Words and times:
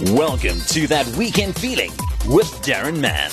Welcome 0.00 0.58
to 0.68 0.86
that 0.86 1.06
weekend 1.18 1.54
feeling 1.54 1.90
with 2.26 2.46
Darren 2.62 2.98
Mann. 2.98 3.30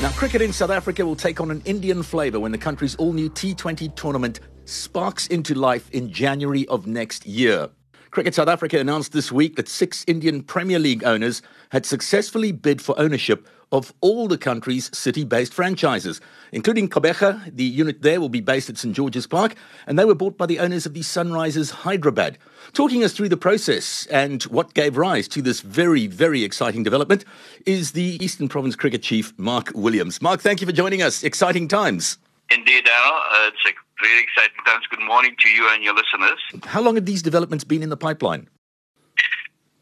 Now, 0.00 0.16
cricket 0.16 0.40
in 0.40 0.52
South 0.52 0.70
Africa 0.70 1.04
will 1.04 1.16
take 1.16 1.40
on 1.40 1.50
an 1.50 1.62
Indian 1.64 2.04
flavour 2.04 2.38
when 2.38 2.52
the 2.52 2.58
country's 2.58 2.94
all 2.94 3.12
new 3.12 3.28
T20 3.28 3.96
tournament 3.96 4.38
sparks 4.66 5.26
into 5.26 5.56
life 5.56 5.90
in 5.90 6.12
January 6.12 6.64
of 6.68 6.86
next 6.86 7.26
year. 7.26 7.70
Cricket 8.10 8.34
South 8.34 8.48
Africa 8.48 8.78
announced 8.78 9.12
this 9.12 9.30
week 9.30 9.56
that 9.56 9.68
six 9.68 10.04
Indian 10.06 10.42
Premier 10.42 10.78
League 10.78 11.04
owners 11.04 11.42
had 11.70 11.84
successfully 11.84 12.52
bid 12.52 12.80
for 12.80 12.98
ownership 12.98 13.46
of 13.70 13.92
all 14.00 14.28
the 14.28 14.38
country's 14.38 14.96
city 14.96 15.24
based 15.24 15.52
franchises, 15.52 16.20
including 16.52 16.88
Gqeberha. 16.88 17.54
The 17.54 17.64
unit 17.64 18.00
there 18.02 18.20
will 18.20 18.30
be 18.30 18.40
based 18.40 18.70
at 18.70 18.78
St 18.78 18.96
George's 18.96 19.26
Park, 19.26 19.54
and 19.86 19.98
they 19.98 20.06
were 20.06 20.14
bought 20.14 20.38
by 20.38 20.46
the 20.46 20.58
owners 20.58 20.86
of 20.86 20.94
the 20.94 21.00
Sunrisers 21.00 21.70
Hyderabad. 21.70 22.38
Talking 22.72 23.04
us 23.04 23.12
through 23.12 23.28
the 23.28 23.36
process 23.36 24.06
and 24.06 24.42
what 24.44 24.74
gave 24.74 24.96
rise 24.96 25.28
to 25.28 25.42
this 25.42 25.60
very, 25.60 26.06
very 26.06 26.44
exciting 26.44 26.82
development 26.82 27.24
is 27.66 27.92
the 27.92 28.18
Eastern 28.24 28.48
Province 28.48 28.76
Cricket 28.76 29.02
Chief, 29.02 29.32
Mark 29.38 29.70
Williams. 29.74 30.22
Mark, 30.22 30.40
thank 30.40 30.60
you 30.60 30.66
for 30.66 30.72
joining 30.72 31.02
us. 31.02 31.22
Exciting 31.22 31.68
times. 31.68 32.16
Indeed, 32.50 32.86
Darryl. 32.86 33.20
Uh, 33.30 33.50
it's 33.52 33.64
a 33.66 33.72
very 34.02 34.22
exciting 34.22 34.64
times. 34.64 34.86
Good 34.90 35.04
morning 35.04 35.34
to 35.40 35.48
you 35.48 35.68
and 35.72 35.82
your 35.82 35.94
listeners. 35.94 36.38
How 36.64 36.80
long 36.80 36.94
have 36.94 37.06
these 37.06 37.22
developments 37.22 37.64
been 37.64 37.82
in 37.82 37.88
the 37.88 37.96
pipeline? 37.96 38.48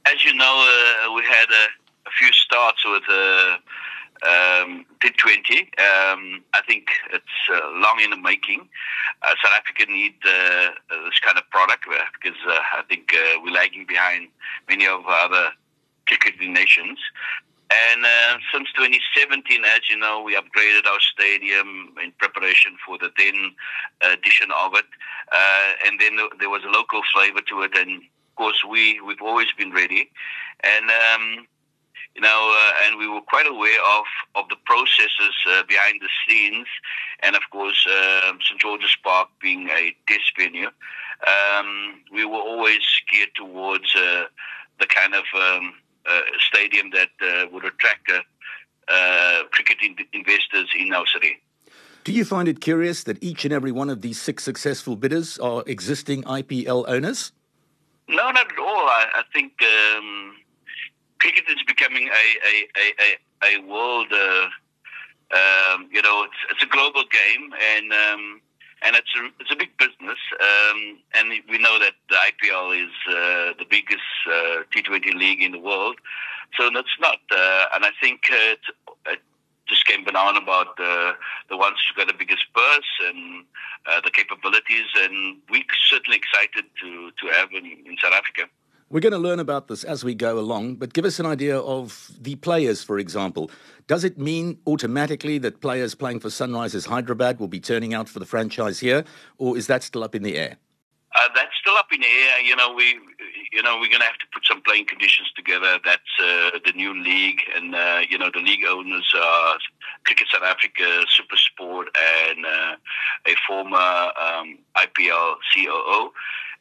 As 0.07 0.25
you 0.25 0.35
know, 0.35 0.45
uh, 1.05 1.13
we 1.13 1.23
had 1.23 1.47
a, 1.51 1.67
a, 2.09 2.11
few 2.19 2.33
starts 2.33 2.85
with 2.85 3.03
uh, 3.11 3.57
um, 4.23 4.87
T20. 5.03 5.61
Um, 5.81 6.45
I 6.55 6.63
think 6.67 6.87
it's 7.13 7.25
uh, 7.53 7.69
long 7.75 8.01
in 8.03 8.11
the 8.11 8.17
making. 8.17 8.69
Uh, 9.23 9.35
South 9.43 9.53
Africa 9.59 9.91
need 9.91 10.15
uh, 10.25 10.71
this 11.05 11.19
kind 11.21 11.37
of 11.37 11.49
product 11.51 11.85
because 12.21 12.39
I 12.47 12.83
think 12.89 13.13
we're 13.43 13.53
lagging 13.53 13.87
behind 13.87 14.29
many 14.69 14.87
of 14.87 15.01
other 15.09 15.51
cricketing 16.07 16.53
nations. 16.53 16.99
And 17.71 18.05
uh, 18.05 18.39
since 18.53 18.69
2017, 18.77 19.65
as 19.65 19.91
you 19.91 19.99
know, 19.99 20.23
we 20.23 20.37
upgraded 20.37 20.87
our 20.87 21.01
stadium 21.01 21.95
in 22.03 22.13
preparation 22.19 22.77
for 22.87 22.97
the 22.97 23.11
then 23.19 23.55
edition 24.13 24.49
of 24.57 24.75
it. 24.75 24.87
Uh, 25.33 25.73
and 25.85 25.99
then 25.99 26.17
there 26.39 26.51
was 26.51 26.63
a 26.65 26.71
local 26.71 27.03
flavor 27.13 27.41
to 27.49 27.63
it. 27.63 27.77
And 27.77 28.03
of 28.03 28.37
course, 28.37 28.63
we, 28.69 29.01
we've 29.01 29.23
always 29.23 29.49
been 29.59 29.73
ready. 29.73 30.11
And, 30.63 30.91
um, 30.91 31.47
you 32.15 32.23
know, 32.23 32.55
uh, 32.57 32.87
and 32.87 32.99
we 32.99 33.09
were 33.09 33.21
quite 33.21 33.49
aware 33.49 33.81
of, 33.99 34.05
of 34.37 34.49
the 34.49 34.57
processes 34.65 35.35
uh, 35.51 35.65
behind 35.69 36.01
the 36.01 36.09
scenes. 36.27 36.69
And 37.25 37.35
of 37.35 37.43
course, 37.51 37.85
um, 38.29 38.39
St. 38.47 38.61
George's 38.61 38.97
Park 39.03 39.29
being 39.43 39.69
a 39.71 39.95
test 40.07 40.33
venue, 40.39 40.69
um, 41.27 42.01
we 42.13 42.25
were 42.25 42.39
always 42.39 42.83
geared 43.11 43.31
towards 43.35 43.93
uh, 43.97 44.25
the 44.79 44.87
kind 44.87 45.15
of 45.15 45.25
um, 45.35 45.75
stadium 46.41 46.91
that 46.91 47.11
uh, 47.21 47.47
would 47.53 47.65
attract 47.65 48.11
uh, 48.89 49.43
cricket 49.51 49.79
in- 49.83 49.97
investors 50.13 50.69
in 50.79 50.93
our 50.93 51.07
city. 51.13 51.41
Do 52.05 52.13
you 52.13 52.25
find 52.25 52.47
it 52.47 52.61
curious 52.61 53.03
that 53.05 53.23
each 53.23 53.45
and 53.45 53.53
every 53.53 53.73
one 53.73 53.91
of 53.91 54.01
these 54.01 54.21
six 54.21 54.45
successful 54.45 54.95
bidders 54.95 55.39
are 55.39 55.65
existing 55.67 56.23
IPL 56.23 56.85
owners? 56.87 57.33
No, 58.09 58.31
not 58.31 58.53
at 58.53 58.59
all. 58.59 58.87
I, 58.89 59.07
I 59.17 59.23
think 59.33 59.53
um, 59.63 60.37
cricket 61.19 61.45
is 61.49 61.57
becoming 61.67 62.09
a 62.09 62.27
a, 62.47 63.57
a, 63.57 63.59
a 63.59 63.67
world. 63.67 64.13
Uh, 64.13 64.47
um, 65.35 65.89
you 65.93 66.01
know, 66.03 66.23
it's, 66.23 66.41
it's 66.53 66.63
a 66.63 66.67
global 66.67 67.03
game, 67.11 67.53
and 67.75 67.93
um, 67.93 68.41
and 68.83 68.97
it's 68.97 69.13
a, 69.17 69.27
it's 69.41 69.53
a 69.53 69.57
big 69.57 69.77
business. 69.79 70.19
Um, 70.41 70.99
and 71.15 71.31
we 71.49 71.59
know 71.59 71.79
that 71.79 71.95
the 72.09 72.17
IPL 72.17 72.85
is 72.85 72.93
uh, 73.09 73.53
the 73.59 73.67
biggest 73.69 74.03
uh, 74.27 74.63
T20 74.75 75.15
league 75.15 75.43
in 75.43 75.53
the 75.53 75.59
world. 75.59 75.97
So 76.57 76.71
that's 76.73 76.97
not. 77.01 77.19
Uh, 77.31 77.67
and 77.75 77.85
I 77.85 77.91
think 78.01 78.21
it, 78.31 78.61
it, 79.07 79.21
just 79.67 79.85
came 79.85 80.05
banana 80.05 80.39
about 80.39 80.77
the 80.77 81.17
the 81.51 81.57
ones 81.57 81.77
who 81.83 82.01
got 82.01 82.07
the 82.07 82.17
biggest 82.17 82.45
purse 82.55 82.93
and 83.09 83.45
uh, 83.91 84.01
the 84.05 84.13
capabilities. 84.13 84.87
And 84.97 85.39
we're 85.51 85.65
certainly 85.91 86.17
excited 86.19 86.71
to 86.83 87.11
to 87.11 87.27
have 87.35 87.51
in, 87.51 87.67
in 87.67 87.97
South 88.01 88.13
Africa. 88.13 88.49
We're 88.89 89.01
going 89.01 89.13
to 89.13 89.19
learn 89.19 89.41
about 89.41 89.67
this 89.67 89.83
as 89.83 90.05
we 90.05 90.15
go 90.15 90.39
along, 90.39 90.77
but 90.77 90.93
give 90.93 91.05
us 91.05 91.19
an 91.19 91.27
idea 91.27 91.59
of 91.59 92.13
the 92.21 92.37
players, 92.37 92.85
for 92.85 93.01
example. 93.01 93.51
Does 93.89 94.05
it 94.05 94.17
mean 94.17 94.59
automatically 94.65 95.39
that 95.39 95.61
players 95.61 95.97
playing 95.97 96.21
for 96.21 96.29
Sunrisers 96.29 96.87
Hyderabad 96.87 97.41
will 97.41 97.49
be 97.49 97.59
turning 97.59 97.95
out 97.95 98.09
for 98.09 98.21
the 98.21 98.27
franchise 98.27 98.79
here, 98.79 99.03
or 99.39 99.59
is 99.59 99.67
that 99.67 99.83
still 99.83 100.05
up 100.05 100.15
in 100.15 100.23
the 100.23 100.37
air? 100.37 100.59
Uh, 101.17 101.29
that's 101.35 101.51
still 101.61 101.75
up 101.75 101.89
in 101.93 102.01
the 102.01 102.07
air. 102.07 102.41
You 102.43 102.55
know, 102.55 102.73
we, 102.75 102.85
you 103.51 103.61
know, 103.61 103.75
we're 103.81 103.89
going 103.89 104.03
to 104.03 104.07
have 104.07 104.19
to 104.19 104.27
put 104.33 104.47
some 104.47 104.63
playing 104.63 104.87
conditions 104.87 105.33
together. 105.35 105.81
That's 105.85 106.03
uh, 106.23 106.51
the 106.65 106.73
new 106.77 106.95
league, 106.95 107.41
and 107.57 107.75
uh, 107.75 108.03
you 108.09 108.19
know, 108.19 108.31
the 108.33 108.41
league 108.41 108.65
owners 108.69 109.13
are 109.21 109.59
Cricket 110.05 110.29
South 110.33 110.45
Africa, 110.45 111.03
Super 111.09 111.37
Sport, 111.37 111.89
and 112.31 112.47
uh, 112.47 112.77
a 113.27 113.35
former 113.49 113.77
um, 113.77 114.59
IPL 114.77 115.39
COO 115.53 116.13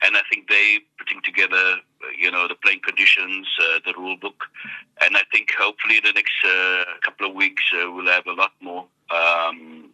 and 0.02 0.18
I 0.18 0.22
think 0.30 0.50
they 0.50 0.80
putting 0.98 1.22
together, 1.24 1.78
you 2.18 2.32
know, 2.32 2.48
the 2.48 2.56
playing 2.56 2.82
conditions, 2.82 3.48
uh, 3.62 3.80
the 3.86 3.94
rule 3.98 4.18
book, 4.18 4.46
and 5.02 5.18
I 5.18 5.24
think 5.32 5.50
hopefully 5.58 5.98
in 5.98 6.04
the 6.04 6.14
next 6.14 6.34
uh, 6.46 6.84
couple 7.04 7.28
of 7.28 7.36
weeks 7.36 7.64
uh, 7.74 7.92
we'll 7.92 8.08
have 8.08 8.28
a 8.28 8.34
lot 8.34 8.52
more 8.62 8.86
um, 9.12 9.90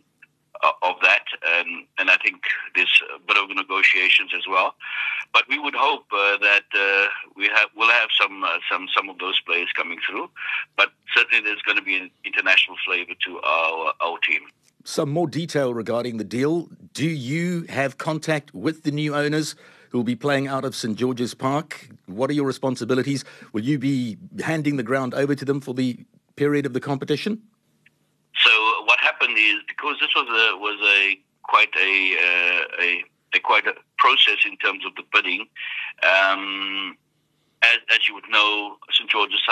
of 0.82 0.96
that, 1.02 1.26
and 1.46 1.86
and 1.98 2.10
I 2.10 2.18
think 2.18 2.42
there's 2.76 3.02
a 3.16 3.20
bit 3.20 3.38
of 3.38 3.50
negotiations 3.56 4.32
as 4.36 4.44
well. 4.50 4.76
But 5.34 5.44
we 5.48 5.58
would 5.60 5.76
hope 5.76 6.06
uh, 6.12 6.38
that 6.38 6.66
uh, 6.74 7.08
we 7.36 7.48
have 7.48 7.70
we'll 7.76 7.90
have 7.90 8.10
some 8.20 8.44
uh, 8.44 8.60
some 8.72 8.88
some 8.96 9.10
of 9.10 9.18
those 9.20 9.40
players 9.42 9.70
coming 9.76 10.00
through, 10.08 10.30
but 10.78 10.92
certainly 11.16 11.44
there's 11.44 11.62
going 11.62 11.78
to 11.78 11.84
be 11.84 11.96
an 11.96 12.12
international 12.26 12.78
flavor 12.86 13.14
to 13.26 13.40
our 13.42 13.94
our 14.02 14.18
team 14.20 14.42
some 14.84 15.12
more 15.12 15.28
detail 15.28 15.74
regarding 15.74 16.18
the 16.18 16.24
deal. 16.24 16.68
Do 16.94 17.08
you 17.08 17.66
have 17.70 17.98
contact 17.98 18.54
with 18.54 18.84
the 18.84 18.92
new 18.92 19.16
owners? 19.16 19.56
Who 19.91 19.97
will 19.97 20.06
be 20.06 20.16
playing 20.16 20.47
out 20.47 20.63
of 20.63 20.74
St 20.74 20.97
George's 20.97 21.34
Park. 21.34 21.90
What 22.06 22.29
are 22.29 22.34
your 22.34 22.46
responsibilities? 22.46 23.25
Will 23.52 23.63
you 23.63 23.78
be 23.78 24.18
handing 24.41 24.78
the 24.78 24.84
ground 24.84 25.13
over 25.13 25.35
to 25.35 25.46
them 25.46 25.59
for 25.59 25.74
the 25.74 25.97
period 26.38 26.66
of 26.66 26.74
the 26.74 26.79
competition? 26.79 27.41
So 28.41 28.51
what 28.85 29.00
happened 29.00 29.38
is 29.38 29.56
because 29.68 29.97
this 30.00 30.09
was 30.16 30.28
a 30.28 30.57
was 30.57 30.80
a 30.81 31.19
quite 31.44 31.75
a 31.78 32.16
uh, 32.16 32.81
a, 32.81 33.03
a, 33.35 33.40
quite 33.40 33.68
a 33.68 33.74
process 33.97 34.38
in 34.46 34.56
terms 34.57 34.85
of 34.85 34.96
the 34.96 35.03
bidding. 35.12 35.46
Um, 36.03 36.97
as, 37.63 37.78
as, 37.94 38.07
you 38.07 38.16
would 38.16 38.28
know, 38.31 38.78
St 38.91 39.07
George's 39.07 39.44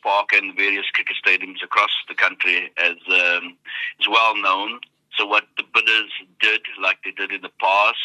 Park 0.00 0.28
and 0.32 0.54
various 0.54 0.86
cricket 0.92 1.16
stadiums 1.26 1.64
across 1.64 1.90
the 2.06 2.14
country 2.14 2.70
as 2.76 2.94
um, 3.08 3.56
is 3.98 4.06
well 4.08 4.36
known 4.36 4.78
so 5.16 5.24
what 5.24 5.44
the 5.56 5.64
bidders 5.74 6.12
did, 6.40 6.60
like 6.80 6.98
they 7.04 7.10
did 7.10 7.32
in 7.32 7.40
the 7.40 7.50
past, 7.60 7.98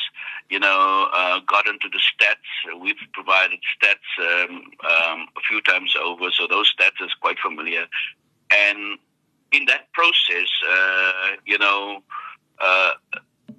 you 0.52 0.60
know, 0.60 1.08
uh, 1.14 1.40
got 1.48 1.66
into 1.66 1.88
the 1.92 2.00
stats. 2.00 2.80
We've 2.82 2.96
provided 3.14 3.60
stats 3.74 4.44
um, 4.44 4.64
um, 4.84 5.28
a 5.38 5.42
few 5.48 5.62
times 5.62 5.96
over, 5.96 6.30
so 6.32 6.46
those 6.46 6.72
stats 6.76 7.04
is 7.04 7.14
quite 7.22 7.38
familiar. 7.40 7.86
And 8.54 9.00
in 9.54 9.66
that 9.66 9.92
process, 9.94 10.50
uh, 10.70 11.30
you 11.46 11.58
know, 11.58 12.04
uh, 12.60 12.92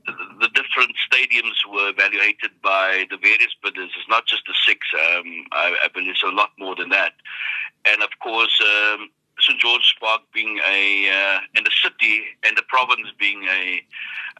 the 0.06 0.48
different 0.54 0.94
stadiums 1.10 1.56
were 1.72 1.88
evaluated 1.88 2.50
by 2.62 3.06
the 3.10 3.16
various 3.16 3.54
bidders. 3.62 3.90
It's 3.96 4.08
not 4.08 4.26
just 4.26 4.42
the 4.46 4.54
six. 4.66 4.86
Um, 4.94 5.44
I, 5.52 5.74
I, 5.84 5.88
believe 5.94 6.10
it's 6.10 6.22
a 6.22 6.28
lot 6.28 6.50
more 6.58 6.74
than 6.76 6.90
that. 6.90 7.12
And 7.86 8.02
of 8.02 8.10
course, 8.20 8.60
um, 8.60 9.08
St 9.42 9.58
George's 9.60 9.94
Park 10.00 10.22
being 10.32 10.58
a 10.68 11.08
uh, 11.10 11.40
and 11.56 11.66
the 11.66 11.70
city 11.82 12.22
and 12.44 12.56
the 12.56 12.62
province 12.68 13.08
being 13.18 13.44
a 13.44 13.82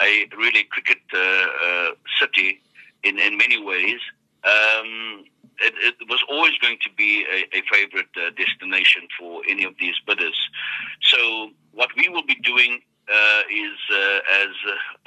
a 0.01 0.27
really 0.37 0.65
cricket 0.65 1.03
uh, 1.15 1.19
uh, 1.19 1.91
city 2.19 2.61
in 3.03 3.19
in 3.19 3.37
many 3.37 3.63
ways. 3.63 4.01
Um, 4.45 5.25
it, 5.61 5.75
it, 5.79 5.95
was 6.09 6.21
always 6.29 6.59
going 6.59 6.79
to 6.83 6.91
be 6.97 7.25
a, 7.31 7.57
a 7.57 7.63
favorite 7.71 8.09
uh, 8.17 8.31
destination 8.37 9.03
for 9.17 9.43
any 9.49 9.63
of 9.63 9.75
these 9.79 9.95
bidders. 10.05 10.37
So 11.03 11.51
what 11.71 11.91
we 11.97 12.09
will 12.09 12.25
be 12.25 12.35
doing 12.43 12.81
uh, 13.09 13.43
is 13.49 13.79
uh, 13.95 14.43
as 14.43 14.49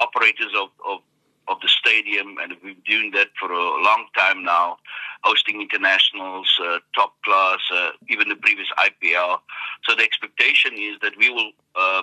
operators 0.00 0.52
of, 0.56 0.68
of 0.88 1.00
of 1.48 1.60
the 1.60 1.68
stadium, 1.68 2.36
and 2.42 2.52
we've 2.62 2.74
been 2.74 2.98
doing 2.98 3.10
that 3.12 3.28
for 3.38 3.52
a 3.52 3.82
long 3.82 4.06
time 4.16 4.42
now, 4.42 4.78
hosting 5.22 5.60
internationals, 5.60 6.48
uh, 6.62 6.78
top 6.94 7.14
class, 7.24 7.58
uh, 7.72 7.90
even 8.08 8.28
the 8.28 8.36
previous 8.36 8.68
IPL. 8.78 9.38
So 9.84 9.94
the 9.94 10.02
expectation 10.02 10.72
is 10.74 10.96
that 11.02 11.12
we 11.18 11.30
will 11.30 11.52
uh, 11.74 12.02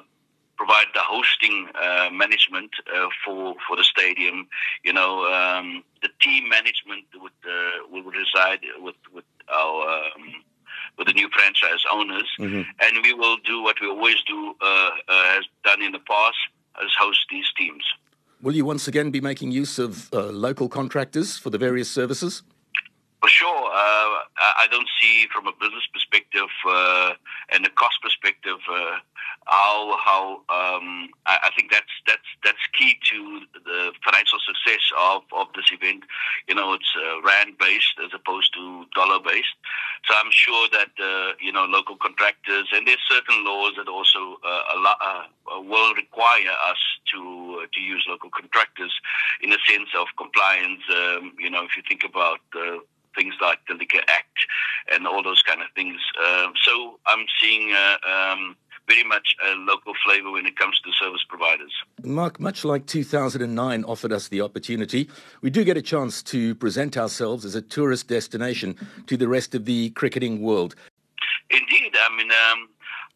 provide 0.58 0.88
the 0.94 1.02
hosting 1.02 1.68
uh, 1.76 2.10
management 2.12 2.72
uh, 2.94 3.08
for 3.26 3.56
for 3.68 3.76
the 3.76 3.84
stadium. 3.84 4.48
You 4.84 4.94
know, 4.94 5.26
um, 5.26 5.84
the 6.02 6.10
team 6.22 6.50
management 6.50 7.06
would 7.16 7.32
uh, 7.46 7.88
will 7.92 8.04
reside 8.04 8.62
with 8.80 8.96
with 9.14 9.26
our. 9.52 9.90
Um, 9.90 10.44
with 10.96 11.08
the 11.08 11.14
new 11.14 11.28
franchise 11.30 11.84
owners, 11.92 12.30
mm-hmm. 12.40 12.62
and 12.80 13.04
we 13.04 13.14
will 13.14 13.38
do 13.38 13.64
what 13.64 13.78
we 13.82 13.88
always 13.88 14.18
do, 14.28 14.54
has 14.62 15.44
done 15.64 15.82
in 15.82 15.92
the 15.92 16.00
past, 16.00 16.38
as 16.80 16.90
host 17.00 17.26
these 17.32 17.48
teams. 17.58 17.84
Will 18.44 18.56
you 18.56 18.66
once 18.66 18.90
again 18.90 19.10
be 19.10 19.22
making 19.22 19.52
use 19.52 19.80
of 19.80 20.14
uh, 20.14 20.26
local 20.26 20.68
contractors 20.68 21.38
for 21.38 21.50
the 21.50 21.58
various 21.58 21.90
services? 21.90 22.44
For 23.24 23.30
sure. 23.30 23.72
Uh, 23.72 24.20
I 24.36 24.68
don't 24.70 24.90
see 25.00 25.28
from 25.32 25.48
a 25.48 25.54
business 25.54 25.88
perspective 25.94 26.52
uh, 26.68 27.14
and 27.54 27.66
a 27.66 27.70
cost 27.70 27.96
perspective 28.04 28.60
uh, 28.70 28.98
how 29.48 29.96
how 30.04 30.24
um, 30.52 31.08
I, 31.26 31.40
I, 31.48 31.50
think 31.56 31.72
that's 31.72 31.96
that's 32.06 32.28
that's 32.44 32.60
key 32.78 33.00
to 33.12 33.40
the 33.64 33.94
financial 34.04 34.40
success 34.44 34.84
of, 35.00 35.22
of 35.32 35.48
this 35.56 35.72
event. 35.72 36.04
You 36.50 36.56
know, 36.56 36.74
it's 36.74 36.92
uh, 37.00 37.22
rand 37.22 37.56
based 37.58 37.96
as 38.04 38.12
opposed 38.14 38.54
to 38.56 38.84
dollar 38.94 39.20
based. 39.24 39.56
So 40.04 40.16
I'm 40.20 40.32
sure 40.32 40.68
that 40.74 40.92
uh, 41.00 41.32
you 41.40 41.54
know 41.54 41.64
local 41.64 41.96
contractors 41.96 42.68
and 42.74 42.86
there's 42.86 43.08
certain 43.08 43.46
laws 43.46 43.72
that 43.78 43.88
also 43.88 44.36
uh, 44.44 44.64
allow, 44.76 44.98
will 45.64 45.94
require 45.96 46.52
us 46.68 46.82
to 47.14 47.68
to 47.72 47.80
use 47.80 48.04
local 48.10 48.32
contractors 48.32 48.92
in 49.40 49.54
a 49.54 49.58
sense 49.66 49.96
of 49.98 50.08
compliance. 50.18 50.84
Um, 50.92 51.32
you 51.40 51.50
know, 51.50 51.64
if 51.64 51.78
you 51.78 51.84
think 51.88 52.04
about 52.04 52.44
things 53.16 53.34
like 53.42 53.60
the 53.68 53.76
Liquor 53.76 54.02
Act 54.08 54.38
and 54.92 55.08
all 55.08 55.24
those 55.24 55.42
kind 55.42 55.62
of 55.62 55.68
things. 55.76 56.00
Um, 56.20 56.54
so 56.62 57.00
I'm 57.06 57.26
seeing 57.42 57.74
uh, 57.74 57.98
um, 58.08 58.56
very 58.88 59.04
much 59.04 59.36
a 59.46 59.56
local 59.56 59.94
flavor 60.06 60.32
when 60.32 60.46
it 60.46 60.58
comes 60.58 60.80
to 60.82 60.92
service 60.94 61.24
providers. 61.28 61.72
Mark, 62.04 62.40
much 62.40 62.66
like 62.66 62.86
2009 62.86 63.84
offered 63.86 64.12
us 64.12 64.28
the 64.28 64.42
opportunity, 64.42 65.10
we 65.42 65.50
do 65.50 65.64
get 65.64 65.78
a 65.78 65.82
chance 65.82 66.22
to 66.24 66.56
present 66.56 66.98
ourselves 66.98 67.46
as 67.46 67.56
a 67.56 67.62
tourist 67.62 68.08
destination 68.08 68.76
to 69.08 69.16
the 69.16 69.28
rest 69.28 69.56
of 69.56 69.66
the 69.66 69.92
cricketing 69.92 70.42
world. 70.42 70.76
Indeed, 71.50 71.96
I 71.96 72.16
mean, 72.16 72.32
um, 72.32 72.70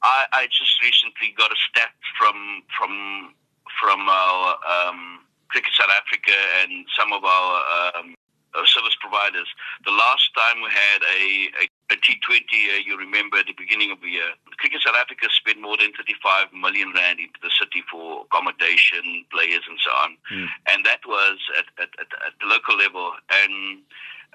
I, 0.03 0.25
I, 0.31 0.47
just 0.47 0.81
recently 0.81 1.33
got 1.35 1.51
a 1.51 1.55
stat 1.69 1.89
from 2.19 2.61
from 2.77 3.33
from 3.81 4.07
our 4.07 4.55
um, 4.65 5.19
Cricket 5.49 5.71
South 5.73 5.89
Africa 5.89 6.37
and 6.61 6.85
some 6.97 7.11
of 7.13 7.23
our 7.23 7.63
um, 7.97 8.15
uh, 8.57 8.65
service 8.65 8.97
providers. 8.99 9.47
The 9.85 9.93
last 9.93 10.33
time 10.33 10.65
we 10.65 10.69
had 10.73 11.01
a, 11.05 11.21
a, 11.61 11.93
a 11.93 11.97
T20, 12.01 12.41
uh, 12.41 12.81
you 12.85 12.97
remember 12.97 13.37
at 13.37 13.45
the 13.45 13.53
beginning 13.57 13.91
of 13.91 14.01
the 14.01 14.09
year, 14.09 14.33
Cricket 14.57 14.81
South 14.81 14.97
Africa 14.97 15.29
spent 15.29 15.61
more 15.61 15.77
than 15.77 15.93
35 15.93 16.49
million 16.53 16.91
rand 16.97 17.21
into 17.21 17.37
the 17.45 17.53
city 17.53 17.85
for 17.85 18.25
accommodation, 18.25 19.25
players, 19.29 19.61
and 19.69 19.77
so 19.77 19.91
on. 19.93 20.17
Mm. 20.33 20.47
And 20.73 20.85
that 20.85 21.05
was 21.05 21.37
at, 21.57 21.69
at, 21.77 21.93
at, 22.01 22.09
at 22.25 22.33
the 22.41 22.47
local 22.49 22.75
level. 22.77 23.13
And 23.29 23.85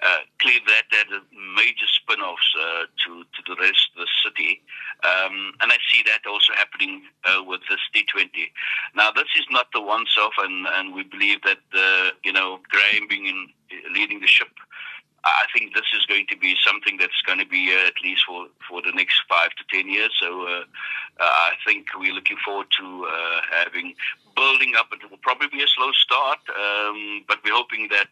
uh, 0.02 0.18
clearly 0.40 0.60
that 0.66 0.84
had 0.90 1.06
major 1.54 1.86
spin-offs 1.86 2.54
uh, 2.58 2.84
to 3.04 3.22
to 3.22 3.40
the 3.46 3.60
rest 3.60 3.90
of 3.94 4.02
the 4.02 4.08
city, 4.24 4.60
um, 5.04 5.52
and 5.60 5.70
I 5.70 5.78
see 5.90 6.02
that 6.06 6.28
also 6.28 6.52
happening 6.54 7.02
uh, 7.24 7.42
with 7.46 7.60
this 7.70 7.78
T20. 7.94 8.50
Now, 8.96 9.12
this 9.12 9.30
is 9.38 9.46
not 9.50 9.66
the 9.72 9.80
once-off, 9.80 10.32
and, 10.38 10.66
and 10.66 10.94
we 10.94 11.04
believe 11.04 11.42
that 11.42 11.62
uh, 11.72 12.10
you 12.24 12.32
know 12.32 12.58
Graeme 12.68 13.06
being 13.08 13.26
in, 13.26 13.48
leading 13.94 14.20
the 14.20 14.26
ship. 14.26 14.50
I 15.24 15.46
think 15.54 15.72
this 15.72 15.86
is 15.94 16.04
going 16.06 16.26
to 16.30 16.36
be 16.36 16.56
something 16.66 16.96
that's 16.96 17.22
going 17.24 17.38
to 17.38 17.46
be 17.46 17.70
uh, 17.70 17.86
at 17.86 17.94
least 18.02 18.24
for, 18.26 18.48
for 18.68 18.82
the 18.82 18.90
next 18.90 19.22
five 19.28 19.50
to 19.50 19.62
ten 19.70 19.88
years. 19.88 20.10
So 20.20 20.48
uh, 20.48 20.64
I 21.20 21.52
think 21.64 21.86
we're 21.96 22.12
looking 22.12 22.38
forward 22.44 22.66
to 22.80 23.06
having 23.52 23.94
building 24.34 24.72
up. 24.76 24.88
It 24.90 25.08
will 25.08 25.22
probably 25.22 25.46
be 25.46 25.62
a 25.62 25.68
slow 25.68 25.92
start, 25.92 26.40
um, 26.50 27.24
but 27.28 27.38
we're 27.44 27.54
hoping 27.54 27.88
that 27.90 28.10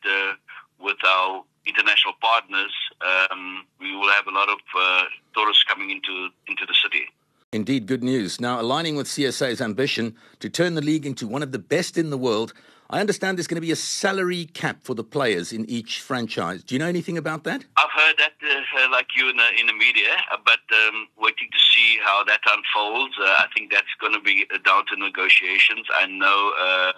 with 0.78 1.02
our 1.04 1.42
international 1.80 2.14
partners, 2.20 2.72
um, 3.00 3.64
we 3.80 3.96
will 3.96 4.10
have 4.10 4.26
a 4.26 4.30
lot 4.30 4.48
of 4.48 4.58
uh, 4.78 5.04
tourists 5.34 5.64
coming 5.64 5.90
into 5.90 6.28
into 6.46 6.66
the 6.66 6.74
city. 6.82 7.06
Indeed, 7.52 7.86
good 7.86 8.04
news. 8.04 8.40
Now, 8.40 8.60
aligning 8.60 8.94
with 8.94 9.08
CSA's 9.08 9.60
ambition 9.60 10.14
to 10.38 10.48
turn 10.48 10.74
the 10.74 10.80
league 10.80 11.04
into 11.04 11.26
one 11.26 11.42
of 11.42 11.50
the 11.50 11.58
best 11.58 11.98
in 11.98 12.10
the 12.10 12.18
world, 12.18 12.52
I 12.90 13.00
understand 13.00 13.38
there's 13.38 13.48
going 13.48 13.56
to 13.62 13.66
be 13.66 13.72
a 13.72 13.76
salary 13.76 14.44
cap 14.46 14.78
for 14.82 14.94
the 14.94 15.02
players 15.02 15.52
in 15.52 15.68
each 15.68 16.00
franchise. 16.00 16.62
Do 16.62 16.74
you 16.74 16.78
know 16.78 16.86
anything 16.86 17.18
about 17.18 17.44
that? 17.44 17.64
I've 17.76 17.90
heard 17.90 18.16
that, 18.18 18.34
uh, 18.42 18.88
like 18.90 19.08
you 19.16 19.28
in 19.30 19.36
the, 19.36 19.48
in 19.58 19.66
the 19.66 19.72
media, 19.72 20.14
uh, 20.32 20.36
but 20.44 20.60
um, 20.86 21.08
waiting 21.18 21.48
to 21.52 21.58
see 21.58 21.98
how 22.04 22.22
that 22.24 22.40
unfolds. 22.46 23.14
Uh, 23.20 23.24
I 23.24 23.46
think 23.54 23.72
that's 23.72 23.94
going 24.00 24.12
to 24.12 24.20
be 24.20 24.46
down 24.64 24.86
to 24.86 24.96
negotiations. 24.96 25.86
I 26.00 26.06
know 26.06 26.52
uh, 26.60 26.92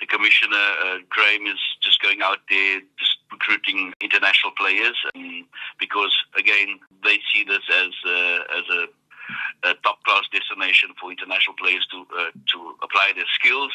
the 0.00 0.06
commissioner, 0.06 0.56
uh, 0.56 0.98
Graeme, 1.08 1.46
is 1.46 1.60
just 1.80 2.00
going 2.00 2.22
out 2.22 2.38
there, 2.48 2.80
just 2.98 3.09
recruiting 3.32 3.92
international 4.00 4.52
players, 4.56 4.96
um, 5.14 5.44
because 5.78 6.14
again, 6.36 6.80
they 7.04 7.18
see 7.32 7.44
this 7.44 7.62
as 7.70 7.92
uh, 8.06 8.58
as 8.58 8.64
a 8.70 8.86
a 9.62 9.74
top 9.82 10.02
class 10.04 10.24
destination 10.32 10.90
for 11.00 11.10
international 11.10 11.54
players 11.54 11.86
to 11.90 12.06
uh, 12.18 12.30
to 12.50 12.74
apply 12.82 13.12
their 13.14 13.28
skills. 13.34 13.72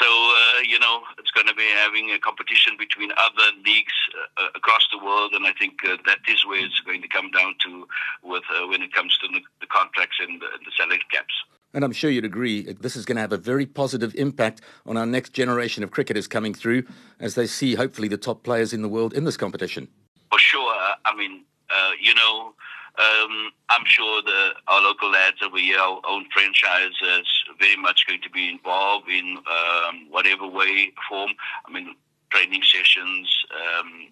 So 0.00 0.06
uh, 0.06 0.60
you 0.66 0.78
know 0.78 1.02
it's 1.18 1.30
going 1.30 1.46
to 1.46 1.54
be 1.54 1.68
having 1.76 2.10
a 2.10 2.18
competition 2.18 2.76
between 2.78 3.10
other 3.16 3.48
leagues 3.64 3.96
uh, 4.36 4.48
across 4.54 4.86
the 4.92 4.98
world, 4.98 5.32
and 5.32 5.46
I 5.46 5.52
think 5.52 5.80
uh, 5.86 5.96
that 6.06 6.20
is 6.28 6.44
where 6.46 6.64
it's 6.64 6.80
going 6.80 7.02
to 7.02 7.08
come 7.08 7.30
down 7.30 7.54
to 7.64 7.86
with 8.22 8.44
uh, 8.50 8.66
when 8.68 8.82
it 8.82 8.92
comes 8.92 9.16
to 9.18 9.28
the, 9.28 9.40
the 9.60 9.66
contracts 9.66 10.18
and 10.20 10.40
the, 10.40 10.48
the 10.64 10.72
salary 10.76 11.02
caps. 11.10 11.34
And 11.74 11.84
I'm 11.84 11.92
sure 11.92 12.10
you'd 12.10 12.24
agree, 12.24 12.72
this 12.74 12.96
is 12.96 13.04
going 13.04 13.16
to 13.16 13.22
have 13.22 13.32
a 13.32 13.38
very 13.38 13.66
positive 13.66 14.14
impact 14.14 14.60
on 14.84 14.96
our 14.96 15.06
next 15.06 15.32
generation 15.32 15.82
of 15.82 15.90
cricketers 15.90 16.28
coming 16.28 16.52
through 16.52 16.84
as 17.18 17.34
they 17.34 17.46
see, 17.46 17.74
hopefully, 17.74 18.08
the 18.08 18.18
top 18.18 18.42
players 18.42 18.72
in 18.72 18.82
the 18.82 18.88
world 18.88 19.14
in 19.14 19.24
this 19.24 19.36
competition. 19.36 19.88
For 20.30 20.38
sure. 20.38 20.74
I 21.04 21.16
mean, 21.16 21.44
uh, 21.70 21.90
you 22.00 22.14
know, 22.14 22.54
um, 22.98 23.50
I'm 23.70 23.84
sure 23.86 24.22
the, 24.22 24.50
our 24.68 24.82
local 24.82 25.10
lads 25.10 25.38
over 25.42 25.58
here, 25.58 25.78
our 25.78 26.00
own 26.06 26.26
franchise, 26.32 26.92
is 27.02 27.26
very 27.58 27.76
much 27.76 28.06
going 28.06 28.20
to 28.22 28.30
be 28.30 28.50
involved 28.50 29.08
in 29.08 29.38
um, 29.38 30.10
whatever 30.10 30.46
way, 30.46 30.92
form. 31.08 31.30
I 31.66 31.72
mean, 31.72 31.94
training 32.30 32.62
sessions, 32.62 33.28
um, 33.54 34.08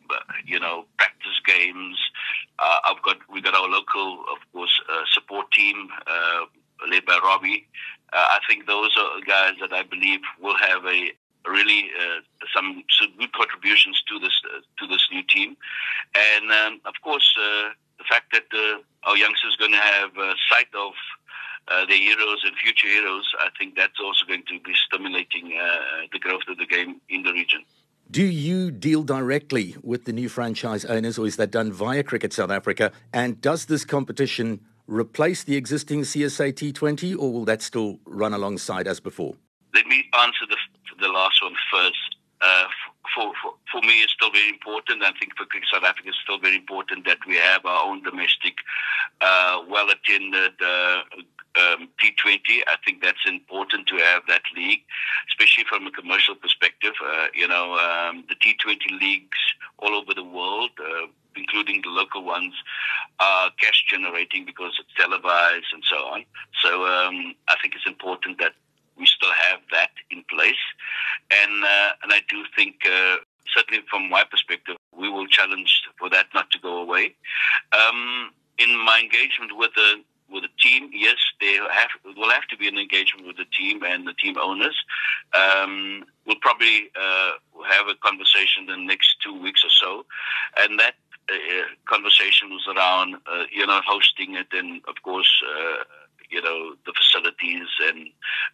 you 0.47 0.59
know, 0.59 0.87
practice 0.97 1.41
games. 1.47 1.99
Uh, 2.59 2.79
I've 2.85 3.03
got 3.03 3.19
we 3.31 3.41
got 3.41 3.55
our 3.55 3.69
local, 3.69 4.25
of 4.33 4.39
course, 4.53 4.81
uh, 4.91 5.05
support 5.13 5.51
team. 5.53 5.89
Uh, 6.07 6.47
led 6.89 7.05
by 7.05 7.19
Robbie. 7.23 7.67
Uh, 8.13 8.17
I 8.17 8.39
think 8.49 8.67
those 8.67 8.91
are 8.99 9.21
guys 9.27 9.55
that 9.61 9.73
I 9.73 9.83
believe 9.83 10.21
will 10.41 10.57
have 10.57 10.85
a 10.85 11.13
really 11.47 11.91
uh, 11.99 12.21
some, 12.55 12.83
some 12.99 13.13
good 13.19 13.33
contributions 13.33 14.03
to 14.09 14.19
this 14.19 14.41
uh, 14.55 14.61
to 14.79 14.87
this 14.87 15.07
new 15.13 15.23
team, 15.23 15.57
and 16.15 16.51
um, 16.51 16.81
of 16.85 16.95
course 17.03 17.35
uh, 17.39 17.71
the 17.99 18.05
fact 18.09 18.33
that 18.33 18.47
uh, 18.53 19.09
our 19.09 19.17
youngsters 19.17 19.57
are 19.59 19.63
going 19.63 19.73
to 19.73 19.79
have 19.79 20.11
sight 20.51 20.69
of 20.75 20.93
uh, 21.69 21.87
their 21.87 21.99
heroes 21.99 22.43
and 22.45 22.57
future 22.57 22.89
heroes. 22.89 23.31
I 23.39 23.49
think 23.59 23.77
that's 23.77 24.01
also 24.03 24.27
going 24.27 24.45
to 24.49 24.61
be 24.61 24.75
stimulating 24.87 25.59
the 26.13 26.19
growth 26.19 26.43
of 26.49 26.59
the 26.59 26.67
game 26.67 27.01
in 27.09 27.23
the 27.23 27.33
region. 27.33 27.65
Do 28.11 28.25
you 28.25 28.73
deal 28.73 29.05
directly 29.05 29.77
with 29.85 30.05
the 30.05 30.13
new 30.13 30.29
franchise 30.29 30.85
owners, 30.85 31.17
or 31.17 31.27
is 31.27 31.37
that 31.37 31.53
done 31.53 31.73
via 31.73 32.03
Cricket 32.03 32.33
South 32.33 32.51
Africa? 32.51 32.91
And 33.13 33.41
does 33.41 33.67
this 33.67 33.85
competition 33.85 34.61
replace 34.91 35.45
the 35.45 35.57
existing 35.57 36.03
CSA 36.03 36.53
T20, 36.53 37.17
or 37.17 37.33
will 37.33 37.45
that 37.45 37.63
still 37.63 37.99
run 38.05 38.35
alongside 38.35 38.89
as 38.89 39.01
before? 39.01 39.35
Let 39.75 39.87
me 39.87 40.05
answer 40.19 40.47
the, 40.49 40.57
the 41.01 41.09
last 41.09 41.43
one 41.43 41.55
first. 41.73 42.17
Uh, 42.41 42.65
for, 43.15 43.33
for, 43.43 43.53
for 43.71 43.81
me, 43.83 44.03
it's 44.03 44.13
still 44.13 44.31
very 44.33 44.49
important. 44.49 45.03
I 45.03 45.13
think 45.19 45.37
for 45.37 45.47
South 45.73 45.85
Africa, 45.85 46.09
it's 46.09 46.19
still 46.25 46.39
very 46.39 46.57
important 46.57 47.07
that 47.07 47.19
we 47.27 47.37
have 47.37 47.65
our 47.65 47.85
own 47.87 48.03
domestic, 48.03 48.55
uh, 49.21 49.61
well 49.69 49.89
attended 49.91 50.53
uh, 50.61 51.03
um, 51.57 51.89
T20. 52.03 52.63
I 52.67 52.77
think 52.85 53.03
that's 53.03 53.25
important 53.27 53.87
to 53.89 53.97
have 53.97 54.23
that 54.29 54.43
league, 54.57 54.83
especially 55.31 55.65
from 55.69 55.87
a 55.87 55.91
commercial 55.91 56.35
perspective. 56.35 56.93
Uh, 57.05 57.27
you 57.35 57.47
know, 57.47 57.75
um, 57.75 58.25
the 58.29 58.35
T20 58.37 59.01
leagues 59.01 59.39
all 59.79 59.95
over 59.95 60.15
the 60.15 60.25
world, 60.25 60.71
uh, 60.81 61.07
including 61.37 61.83
the 61.83 61.91
local 61.91 62.25
ones, 62.25 62.55
are 63.21 63.51
cash 63.61 63.85
generating 63.89 64.45
because 64.45 64.73
it's 64.81 64.95
televised 64.97 65.67
and 65.73 65.83
so 65.89 65.97
on. 65.97 66.25
So 66.63 66.87
um, 66.87 67.35
I 67.49 67.57
think 67.61 67.75
it's 67.75 67.87
important 67.87 68.39
that 68.39 68.53
we 68.97 69.07
still 69.07 69.33
have 69.49 69.61
that 69.73 69.91
in 70.11 70.25
place, 70.29 70.65
and 71.31 71.65
uh, 71.65 71.91
and 72.03 72.13
I 72.13 72.21
do 72.29 72.45
think. 72.57 72.77
Uh, 72.87 73.17
certainly, 73.57 73.83
from 73.91 74.09
my 74.09 74.23
perspective, 74.31 74.77
we 74.97 75.09
will 75.11 75.27
challenge 75.27 75.83
for 75.99 76.09
that 76.09 76.27
not 76.35 76.51
to 76.53 76.59
go 76.61 76.77
away. 76.77 77.17
Um, 77.73 78.31
in 78.59 78.79
my 78.85 79.01
engagement 79.01 79.57
with 79.57 79.73
the 79.75 80.05
with 80.31 80.45
the 80.45 80.55
team, 80.63 80.91
yes, 80.93 81.17
there 81.41 81.69
have 81.73 81.91
will 82.05 82.31
have 82.31 82.47
to 82.49 82.57
be 82.57 82.69
an 82.69 82.79
engagement 82.79 83.27
with 83.27 83.37
the 83.37 83.47
team 83.47 83.83
and 83.83 84.07
the 84.07 84.13
team 84.15 84.37
owners. 84.39 84.77
Um, 85.35 86.05
we'll 86.27 86.41
probably 86.41 86.91
uh, 86.95 87.33
have 87.69 87.89
a 87.89 87.95
conversation 87.97 88.71
in 88.71 88.81
the 88.81 88.87
next 88.87 89.17
two 89.25 89.35
weeks 89.41 89.65
or 89.65 89.71
so, 89.71 90.07
and 90.59 90.79
that 90.79 90.95
uh, 91.31 91.63
conversation 91.87 92.51
was 92.51 92.67
around 92.75 93.17
uh, 93.31 93.45
you 93.53 93.67
know 93.67 93.81
hosting 93.87 94.35
it 94.35 94.49
and 94.53 94.83
of 94.89 94.97
course 95.03 95.31
uh, 95.47 95.85
you 96.31 96.43
know 96.43 96.75
the 96.87 96.93
facilities 96.93 97.69
and 97.89 98.09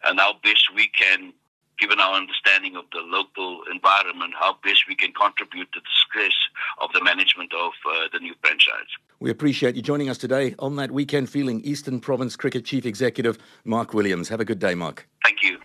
and 0.05 0.19
how 0.19 0.33
best 0.43 0.73
we 0.75 0.87
can 0.89 1.33
given 1.79 1.99
our 1.99 2.15
understanding 2.15 2.75
of 2.75 2.85
the 2.91 2.99
local 2.99 3.61
environment, 3.71 4.33
how 4.39 4.57
best 4.63 4.87
we 4.87 4.95
can 4.95 5.11
contribute 5.13 5.71
to 5.73 5.79
the 5.79 5.89
success 6.03 6.35
of 6.79 6.91
the 6.93 7.03
management 7.03 7.53
of 7.53 7.71
uh, 7.89 8.07
the 8.11 8.19
new 8.19 8.33
franchise. 8.41 8.87
We 9.19 9.29
appreciate 9.29 9.75
you 9.75 9.81
joining 9.81 10.09
us 10.09 10.17
today 10.17 10.55
on 10.59 10.75
that 10.77 10.91
weekend 10.91 11.29
feeling. 11.29 11.61
Eastern 11.61 11.99
Province 11.99 12.35
Cricket 12.35 12.65
Chief 12.65 12.85
Executive 12.85 13.37
Mark 13.63 13.93
Williams. 13.93 14.29
Have 14.29 14.39
a 14.39 14.45
good 14.45 14.59
day, 14.59 14.75
Mark. 14.75 15.07
Thank 15.23 15.41
you. 15.41 15.59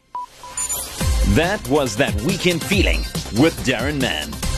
That 1.34 1.66
was 1.68 1.96
that 1.96 2.14
weekend 2.22 2.62
feeling 2.62 3.00
with 3.40 3.56
Darren 3.64 4.00
Mann. 4.00 4.51